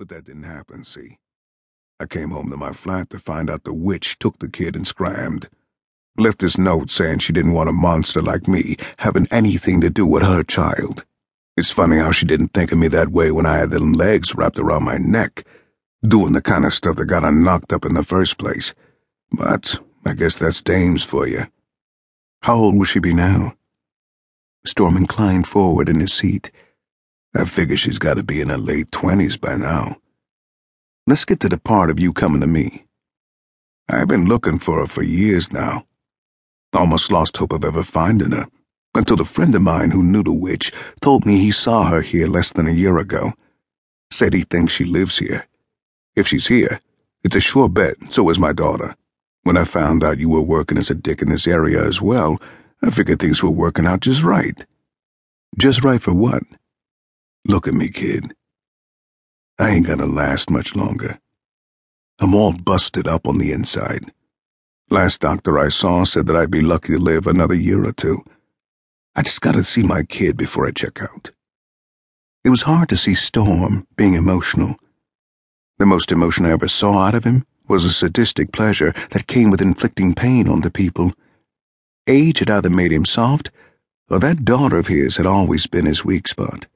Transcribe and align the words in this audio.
But 0.00 0.08
that 0.08 0.24
didn't 0.24 0.44
happen, 0.44 0.82
see? 0.82 1.18
I 2.00 2.06
came 2.06 2.30
home 2.30 2.48
to 2.48 2.56
my 2.56 2.72
flat 2.72 3.10
to 3.10 3.18
find 3.18 3.50
out 3.50 3.64
the 3.64 3.74
witch 3.74 4.18
took 4.18 4.38
the 4.38 4.48
kid 4.48 4.74
and 4.74 4.86
scrammed. 4.86 5.50
Left 6.16 6.38
this 6.38 6.56
note 6.56 6.90
saying 6.90 7.18
she 7.18 7.34
didn't 7.34 7.52
want 7.52 7.68
a 7.68 7.72
monster 7.72 8.22
like 8.22 8.48
me 8.48 8.78
having 8.96 9.28
anything 9.30 9.82
to 9.82 9.90
do 9.90 10.06
with 10.06 10.22
her 10.22 10.42
child. 10.42 11.04
It's 11.54 11.70
funny 11.70 11.98
how 11.98 12.12
she 12.12 12.24
didn't 12.24 12.54
think 12.54 12.72
of 12.72 12.78
me 12.78 12.88
that 12.88 13.10
way 13.10 13.30
when 13.30 13.44
I 13.44 13.58
had 13.58 13.72
them 13.72 13.92
legs 13.92 14.34
wrapped 14.34 14.58
around 14.58 14.84
my 14.84 14.96
neck, 14.96 15.46
doing 16.02 16.32
the 16.32 16.40
kind 16.40 16.64
of 16.64 16.72
stuff 16.72 16.96
that 16.96 17.04
got 17.04 17.24
her 17.24 17.30
knocked 17.30 17.70
up 17.70 17.84
in 17.84 17.92
the 17.92 18.02
first 18.02 18.38
place. 18.38 18.74
But 19.30 19.78
I 20.06 20.14
guess 20.14 20.38
that's 20.38 20.62
dames 20.62 21.04
for 21.04 21.26
you. 21.26 21.46
How 22.40 22.56
old 22.56 22.74
will 22.74 22.86
she 22.86 23.00
be 23.00 23.12
now? 23.12 23.54
Storm 24.64 24.96
inclined 24.96 25.46
forward 25.46 25.90
in 25.90 26.00
his 26.00 26.14
seat. 26.14 26.50
I 27.34 27.44
figure 27.44 27.76
she's 27.76 27.98
got 27.98 28.14
to 28.14 28.22
be 28.22 28.40
in 28.40 28.48
her 28.48 28.58
late 28.58 28.90
twenties 28.90 29.36
by 29.36 29.56
now. 29.56 29.96
Let's 31.06 31.24
get 31.24 31.40
to 31.40 31.48
the 31.48 31.58
part 31.58 31.88
of 31.90 32.00
you 32.00 32.12
coming 32.12 32.40
to 32.40 32.46
me. 32.46 32.84
I've 33.88 34.08
been 34.08 34.26
looking 34.26 34.58
for 34.58 34.78
her 34.80 34.86
for 34.86 35.02
years 35.02 35.52
now. 35.52 35.86
Almost 36.72 37.12
lost 37.12 37.36
hope 37.36 37.52
of 37.52 37.64
ever 37.64 37.82
finding 37.82 38.32
her, 38.32 38.46
until 38.94 39.20
a 39.20 39.24
friend 39.24 39.54
of 39.54 39.62
mine 39.62 39.90
who 39.90 40.02
knew 40.02 40.22
the 40.22 40.32
witch 40.32 40.72
told 41.00 41.24
me 41.24 41.38
he 41.38 41.50
saw 41.50 41.84
her 41.84 42.00
here 42.00 42.26
less 42.26 42.52
than 42.52 42.66
a 42.66 42.72
year 42.72 42.98
ago. 42.98 43.32
Said 44.10 44.34
he 44.34 44.42
thinks 44.42 44.72
she 44.72 44.84
lives 44.84 45.18
here. 45.18 45.46
If 46.16 46.26
she's 46.26 46.46
here, 46.48 46.80
it's 47.22 47.36
a 47.36 47.40
sure 47.40 47.68
bet, 47.68 47.96
so 48.08 48.28
is 48.28 48.38
my 48.38 48.52
daughter. 48.52 48.96
When 49.44 49.56
I 49.56 49.64
found 49.64 50.02
out 50.04 50.18
you 50.18 50.28
were 50.28 50.40
working 50.40 50.78
as 50.78 50.90
a 50.90 50.94
dick 50.94 51.22
in 51.22 51.28
this 51.28 51.46
area 51.46 51.86
as 51.86 52.02
well, 52.02 52.40
I 52.82 52.90
figured 52.90 53.20
things 53.20 53.42
were 53.42 53.50
working 53.50 53.86
out 53.86 54.00
just 54.00 54.22
right. 54.22 54.64
Just 55.58 55.84
right 55.84 56.00
for 56.00 56.12
what? 56.12 56.42
Look 57.46 57.66
at 57.66 57.74
me, 57.74 57.88
kid. 57.88 58.34
I 59.58 59.70
ain't 59.70 59.86
gonna 59.86 60.06
last 60.06 60.50
much 60.50 60.76
longer. 60.76 61.18
I'm 62.18 62.34
all 62.34 62.52
busted 62.52 63.08
up 63.08 63.26
on 63.26 63.38
the 63.38 63.52
inside. 63.52 64.12
Last 64.90 65.20
doctor 65.20 65.58
I 65.58 65.70
saw 65.70 66.04
said 66.04 66.26
that 66.26 66.36
I'd 66.36 66.50
be 66.50 66.60
lucky 66.60 66.92
to 66.92 66.98
live 66.98 67.26
another 67.26 67.54
year 67.54 67.84
or 67.84 67.92
two. 67.92 68.24
I 69.14 69.22
just 69.22 69.40
gotta 69.40 69.64
see 69.64 69.82
my 69.82 70.02
kid 70.02 70.36
before 70.36 70.66
I 70.66 70.70
check 70.70 71.00
out. 71.02 71.30
It 72.44 72.50
was 72.50 72.62
hard 72.62 72.88
to 72.90 72.96
see 72.96 73.14
Storm 73.14 73.86
being 73.96 74.14
emotional. 74.14 74.76
The 75.78 75.86
most 75.86 76.12
emotion 76.12 76.44
I 76.44 76.50
ever 76.50 76.68
saw 76.68 76.98
out 76.98 77.14
of 77.14 77.24
him 77.24 77.46
was 77.68 77.84
a 77.84 77.92
sadistic 77.92 78.52
pleasure 78.52 78.92
that 79.10 79.26
came 79.28 79.50
with 79.50 79.62
inflicting 79.62 80.14
pain 80.14 80.46
on 80.46 80.60
the 80.60 80.70
people. 80.70 81.12
Age 82.06 82.40
had 82.40 82.50
either 82.50 82.70
made 82.70 82.92
him 82.92 83.04
soft, 83.04 83.50
or 84.10 84.18
that 84.18 84.44
daughter 84.44 84.76
of 84.76 84.88
his 84.88 85.16
had 85.16 85.26
always 85.26 85.66
been 85.66 85.86
his 85.86 86.04
weak 86.04 86.28
spot. 86.28 86.66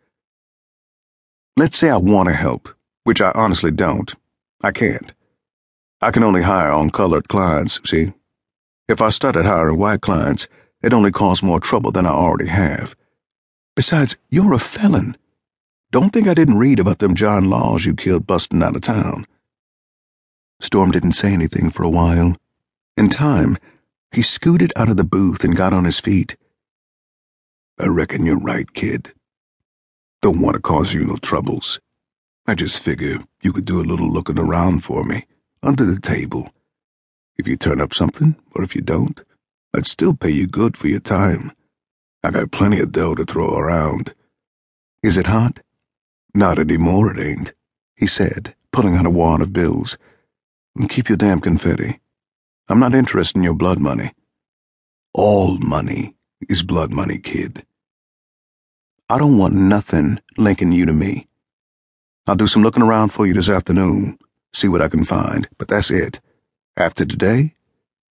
Let's 1.57 1.79
say 1.79 1.89
I 1.89 1.97
want 1.99 2.29
to 2.29 2.35
help, 2.35 2.69
which 3.05 3.21
I 3.21 3.31
honestly 3.35 3.71
don't. 3.71 4.13
I 4.61 4.73
can't. 4.73 5.13
I 6.01 6.11
can 6.11 6.25
only 6.25 6.43
hire 6.43 6.73
on 6.73 6.91
colored 6.91 7.29
clients, 7.29 7.81
see? 7.85 8.13
If 8.89 9.01
I 9.01 9.11
started 9.11 9.47
hiring 9.47 9.79
white 9.79 10.01
clients, 10.01 10.49
it'd 10.83 10.93
only 10.93 11.13
cause 11.13 11.45
more 11.45 11.61
trouble 11.61 11.93
than 11.93 12.07
I 12.07 12.11
already 12.11 12.49
have. 12.49 12.97
Besides, 13.77 14.17
you're 14.31 14.53
a 14.53 14.59
felon. 14.59 15.17
Don't 15.93 16.11
think 16.11 16.27
I 16.27 16.35
didn't 16.35 16.59
read 16.59 16.81
about 16.81 16.99
them 16.99 17.15
John 17.15 17.49
Laws 17.49 17.85
you 17.85 17.95
killed 17.95 18.27
busting 18.27 18.63
out 18.63 18.75
of 18.75 18.83
town. 18.83 19.25
Storm 20.61 20.91
didn't 20.91 21.13
say 21.13 21.33
anything 21.33 21.71
for 21.71 21.85
a 21.85 21.89
while. 21.89 22.37
In 22.97 23.09
time, 23.09 23.59
he 24.11 24.23
scooted 24.23 24.73
out 24.75 24.89
of 24.89 24.97
the 24.97 25.05
booth 25.05 25.45
and 25.45 25.57
got 25.57 25.73
on 25.73 25.85
his 25.85 26.01
feet. 26.01 26.37
I 27.79 27.87
reckon 27.87 28.27
you're 28.27 28.41
right, 28.41 28.73
kid. 28.75 29.13
Don't 30.25 30.41
want 30.41 30.55
to 30.55 30.61
cause 30.63 30.95
you 30.95 31.05
no 31.05 31.17
troubles. 31.17 31.79
I 32.47 32.55
just 32.55 32.83
figure 32.83 33.23
you 33.43 33.53
could 33.53 33.67
do 33.67 33.83
a 33.83 33.85
little 33.85 34.11
looking 34.11 34.39
around 34.39 34.83
for 34.83 35.05
me, 35.05 35.27
under 35.63 35.85
the 35.85 36.01
table. 36.01 36.49
If 37.37 37.47
you 37.47 37.57
turn 37.57 37.79
up 37.79 37.93
something, 37.93 38.35
or 38.53 38.65
if 38.65 38.75
you 38.75 38.81
don't, 38.81 39.21
I'd 39.77 39.87
still 39.87 40.15
pay 40.15 40.31
you 40.31 40.47
good 40.47 40.79
for 40.79 40.89
your 40.89 41.01
time. 41.01 41.53
I 42.23 42.31
got 42.31 42.53
plenty 42.53 42.81
of 42.81 42.91
dough 42.91 43.15
to 43.17 43.27
throw 43.27 43.55
around. 43.55 44.15
Is 45.03 45.19
it 45.19 45.27
hot? 45.27 45.61
Not 46.35 46.59
anymore, 46.59 47.15
it 47.15 47.23
ain't, 47.23 47.53
he 47.95 48.07
said, 48.07 48.55
pulling 48.73 48.97
out 48.97 49.05
a 49.05 49.11
wad 49.11 49.43
of 49.43 49.53
bills. 49.53 49.99
Keep 50.89 51.11
your 51.11 51.19
damn 51.19 51.43
confetti. 51.43 52.01
I'm 52.71 52.81
not 52.81 52.95
interested 52.95 53.37
in 53.37 53.43
your 53.43 53.53
blood 53.53 53.79
money. 53.79 54.15
All 55.13 55.59
money 55.59 56.17
is 56.49 56.63
blood 56.63 56.95
money, 56.95 57.19
kid. 57.19 57.67
I 59.11 59.19
don't 59.19 59.37
want 59.37 59.53
nothing 59.53 60.19
linking 60.39 60.73
you 60.73 60.87
to 60.87 60.93
me. 60.95 61.29
I'll 62.27 62.37
do 62.37 62.47
some 62.47 62.63
looking 62.63 62.83
around 62.83 63.11
for 63.11 63.27
you 63.27 63.35
this 63.35 63.51
afternoon, 63.51 64.19
see 64.55 64.67
what 64.67 64.81
I 64.81 64.89
can 64.89 65.05
find, 65.05 65.47
but 65.59 65.69
that's 65.69 65.91
it. 65.91 66.21
After 66.79 67.05
today, 67.05 67.55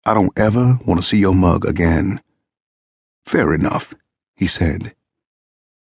I 0.07 0.15
don't 0.15 0.33
ever 0.39 0.79
want 0.87 0.99
to 0.99 1.07
see 1.07 1.19
your 1.19 1.35
mug 1.35 1.67
again. 1.67 2.23
Fair 3.27 3.53
enough, 3.53 3.93
he 4.35 4.47
said. 4.47 4.95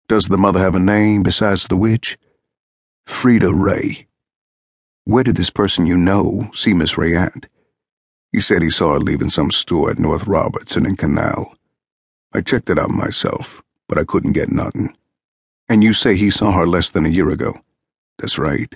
Does 0.08 0.28
the 0.28 0.38
mother 0.38 0.60
have 0.60 0.76
a 0.76 0.80
name 0.80 1.24
besides 1.24 1.66
the 1.66 1.78
witch? 1.78 2.20
Frida 3.08 3.52
Ray. 3.52 4.06
Where 5.06 5.24
did 5.24 5.38
this 5.38 5.50
person 5.50 5.88
you 5.88 5.98
know 5.98 6.52
see 6.54 6.76
Miss 6.76 7.00
Ray 7.00 7.16
at? 7.16 7.48
He 8.32 8.42
said 8.42 8.62
he 8.62 8.70
saw 8.70 8.94
her 8.94 9.00
leaving 9.00 9.32
some 9.32 9.50
store 9.50 9.90
at 9.90 9.98
North 9.98 10.28
Robertson 10.28 10.86
and 10.86 11.00
Canal. 11.00 11.56
I 12.32 12.42
checked 12.42 12.70
it 12.70 12.78
out 12.78 12.92
myself 12.92 13.64
but 13.88 13.98
I 13.98 14.04
couldn't 14.04 14.34
get 14.34 14.52
nothing. 14.52 14.96
And 15.70 15.84
you 15.84 15.94
say 15.94 16.16
he 16.16 16.30
saw 16.30 16.52
her 16.52 16.66
less 16.68 16.90
than 16.90 17.06
a 17.06 17.10
year 17.10 17.30
ago? 17.30 17.60
That's 18.18 18.38
right. 18.38 18.76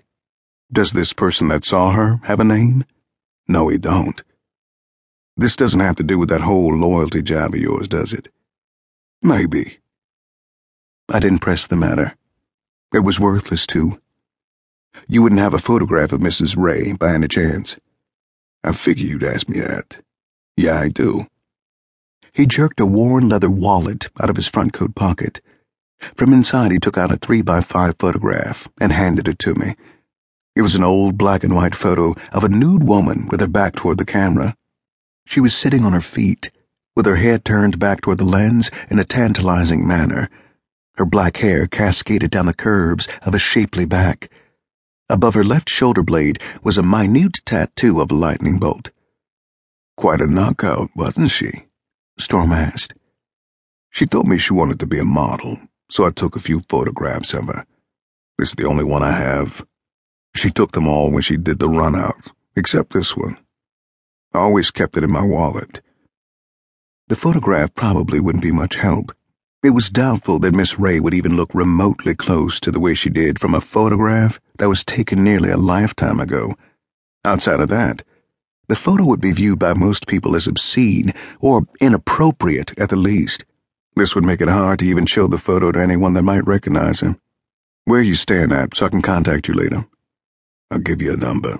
Does 0.71 0.91
this 0.91 1.13
person 1.13 1.47
that 1.49 1.65
saw 1.65 1.91
her 1.91 2.19
have 2.23 2.39
a 2.39 2.43
name? 2.43 2.85
No, 3.47 3.69
he 3.69 3.77
don't. 3.77 4.21
This 5.37 5.55
doesn't 5.55 5.79
have 5.79 5.95
to 5.97 6.03
do 6.03 6.17
with 6.17 6.29
that 6.29 6.41
whole 6.41 6.75
loyalty 6.75 7.21
job 7.21 7.53
of 7.53 7.59
yours, 7.59 7.87
does 7.87 8.11
it? 8.11 8.27
Maybe. 9.21 9.79
I 11.09 11.19
didn't 11.19 11.39
press 11.39 11.67
the 11.67 11.75
matter. 11.75 12.15
It 12.93 12.99
was 12.99 13.19
worthless, 13.19 13.67
too. 13.67 13.99
You 15.07 15.21
wouldn't 15.21 15.41
have 15.41 15.53
a 15.53 15.59
photograph 15.59 16.11
of 16.11 16.21
Mrs. 16.21 16.57
Ray 16.57 16.93
by 16.93 17.13
any 17.13 17.27
chance. 17.27 17.77
I 18.63 18.71
figure 18.71 19.05
you'd 19.05 19.23
ask 19.23 19.47
me 19.47 19.59
that. 19.59 19.97
Yeah, 20.57 20.79
I 20.79 20.89
do. 20.89 21.27
He 22.37 22.45
jerked 22.45 22.79
a 22.79 22.85
worn 22.85 23.29
leather 23.29 23.49
wallet 23.49 24.09
out 24.21 24.29
of 24.29 24.35
his 24.35 24.47
front 24.47 24.71
coat 24.71 24.93
pocket. 24.93 25.41
From 26.13 26.33
inside, 26.33 26.71
he 26.71 26.77
took 26.77 26.95
out 26.95 27.11
a 27.11 27.17
three 27.17 27.41
by 27.41 27.61
five 27.61 27.95
photograph 27.97 28.67
and 28.79 28.91
handed 28.91 29.27
it 29.27 29.39
to 29.39 29.55
me. 29.55 29.75
It 30.55 30.61
was 30.61 30.75
an 30.75 30.83
old 30.83 31.17
black 31.17 31.43
and 31.43 31.55
white 31.55 31.73
photo 31.73 32.15
of 32.31 32.43
a 32.43 32.49
nude 32.49 32.83
woman 32.83 33.27
with 33.27 33.39
her 33.39 33.47
back 33.47 33.75
toward 33.75 33.97
the 33.97 34.05
camera. 34.05 34.55
She 35.25 35.39
was 35.39 35.57
sitting 35.57 35.83
on 35.83 35.93
her 35.93 35.99
feet, 35.99 36.51
with 36.95 37.07
her 37.07 37.15
head 37.15 37.43
turned 37.43 37.79
back 37.79 38.01
toward 38.01 38.19
the 38.19 38.23
lens 38.23 38.69
in 38.91 38.99
a 38.99 39.03
tantalizing 39.03 39.87
manner. 39.87 40.29
Her 40.97 41.05
black 41.05 41.37
hair 41.37 41.65
cascaded 41.65 42.29
down 42.29 42.45
the 42.45 42.53
curves 42.53 43.07
of 43.23 43.33
a 43.33 43.39
shapely 43.39 43.85
back. 43.85 44.29
Above 45.09 45.33
her 45.33 45.43
left 45.43 45.71
shoulder 45.71 46.03
blade 46.03 46.39
was 46.61 46.77
a 46.77 46.83
minute 46.83 47.39
tattoo 47.47 47.99
of 47.99 48.11
a 48.11 48.13
lightning 48.13 48.59
bolt. 48.59 48.91
Quite 49.95 50.21
a 50.21 50.27
knockout, 50.27 50.91
wasn't 50.95 51.31
she? 51.31 51.63
Storm 52.19 52.51
asked. 52.51 52.93
She 53.91 54.05
told 54.05 54.27
me 54.27 54.37
she 54.37 54.53
wanted 54.53 54.79
to 54.79 54.85
be 54.85 54.99
a 54.99 55.05
model, 55.05 55.59
so 55.89 56.05
I 56.05 56.11
took 56.11 56.35
a 56.35 56.39
few 56.39 56.61
photographs 56.67 57.33
of 57.33 57.47
her. 57.47 57.65
This 58.37 58.49
is 58.49 58.55
the 58.55 58.65
only 58.65 58.83
one 58.83 59.03
I 59.03 59.11
have. 59.11 59.65
She 60.35 60.51
took 60.51 60.71
them 60.71 60.87
all 60.87 61.11
when 61.11 61.21
she 61.21 61.37
did 61.37 61.59
the 61.59 61.69
run 61.69 61.95
out, 61.95 62.27
except 62.55 62.93
this 62.93 63.15
one. 63.15 63.37
I 64.33 64.39
always 64.39 64.71
kept 64.71 64.97
it 64.97 65.03
in 65.03 65.11
my 65.11 65.23
wallet. 65.23 65.81
The 67.07 67.15
photograph 67.15 67.73
probably 67.73 68.19
wouldn't 68.19 68.43
be 68.43 68.51
much 68.51 68.75
help. 68.75 69.15
It 69.63 69.71
was 69.71 69.89
doubtful 69.89 70.39
that 70.39 70.53
Miss 70.53 70.77
Ray 70.77 70.99
would 70.99 71.13
even 71.13 71.35
look 71.35 71.53
remotely 71.55 72.13
close 72.13 72.59
to 72.59 72.71
the 72.71 72.79
way 72.79 72.93
she 72.93 73.09
did 73.09 73.39
from 73.39 73.55
a 73.55 73.61
photograph 73.61 74.39
that 74.57 74.69
was 74.69 74.83
taken 74.83 75.23
nearly 75.23 75.49
a 75.49 75.57
lifetime 75.57 76.19
ago. 76.19 76.55
Outside 77.25 77.59
of 77.59 77.69
that, 77.69 78.03
the 78.67 78.75
photo 78.75 79.05
would 79.05 79.21
be 79.21 79.31
viewed 79.31 79.59
by 79.59 79.73
most 79.73 80.07
people 80.07 80.35
as 80.35 80.47
obscene 80.47 81.13
or 81.39 81.65
inappropriate 81.79 82.77
at 82.77 82.89
the 82.89 82.95
least. 82.95 83.45
This 83.95 84.13
would 84.13 84.25
make 84.25 84.41
it 84.41 84.49
hard 84.49 84.79
to 84.79 84.85
even 84.85 85.05
show 85.05 85.27
the 85.27 85.37
photo 85.37 85.71
to 85.71 85.79
anyone 85.79 86.13
that 86.13 86.23
might 86.23 86.45
recognize 86.45 86.99
him. 86.99 87.19
Where 87.85 88.01
you 88.01 88.15
staying 88.15 88.51
at 88.51 88.75
so 88.75 88.85
I 88.85 88.89
can 88.89 89.01
contact 89.01 89.47
you 89.47 89.53
later? 89.53 89.87
I'll 90.69 90.79
give 90.79 91.01
you 91.01 91.13
a 91.13 91.17
number, 91.17 91.59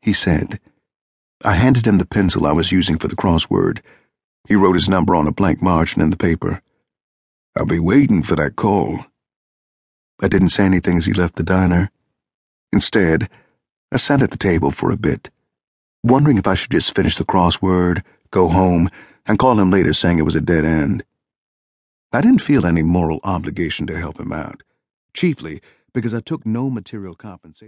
he 0.00 0.14
said. 0.14 0.58
I 1.44 1.52
handed 1.54 1.86
him 1.86 1.98
the 1.98 2.06
pencil 2.06 2.46
I 2.46 2.52
was 2.52 2.72
using 2.72 2.96
for 2.96 3.08
the 3.08 3.16
crossword. 3.16 3.82
He 4.48 4.56
wrote 4.56 4.76
his 4.76 4.88
number 4.88 5.14
on 5.14 5.28
a 5.28 5.32
blank 5.32 5.60
margin 5.60 6.00
in 6.00 6.08
the 6.08 6.16
paper. 6.16 6.62
I'll 7.54 7.66
be 7.66 7.78
waiting 7.78 8.22
for 8.22 8.36
that 8.36 8.56
call. 8.56 9.04
I 10.20 10.28
didn't 10.28 10.48
say 10.48 10.64
anything 10.64 10.96
as 10.96 11.04
he 11.04 11.12
left 11.12 11.36
the 11.36 11.42
diner. 11.42 11.90
Instead, 12.72 13.28
I 13.92 13.98
sat 13.98 14.22
at 14.22 14.30
the 14.30 14.38
table 14.38 14.70
for 14.70 14.90
a 14.90 14.96
bit 14.96 15.28
wondering 16.06 16.38
if 16.38 16.46
I 16.46 16.54
should 16.54 16.70
just 16.70 16.94
finish 16.94 17.16
the 17.16 17.24
crossword, 17.24 18.02
go 18.30 18.48
home, 18.48 18.90
and 19.26 19.38
call 19.38 19.58
him 19.58 19.70
later 19.70 19.92
saying 19.92 20.18
it 20.18 20.24
was 20.24 20.36
a 20.36 20.40
dead 20.40 20.64
end. 20.64 21.04
I 22.12 22.20
didn't 22.20 22.42
feel 22.42 22.66
any 22.66 22.82
moral 22.82 23.20
obligation 23.24 23.86
to 23.88 23.98
help 23.98 24.20
him 24.20 24.32
out, 24.32 24.62
chiefly 25.14 25.60
because 25.92 26.14
I 26.14 26.20
took 26.20 26.46
no 26.46 26.70
material 26.70 27.14
compensation. 27.14 27.64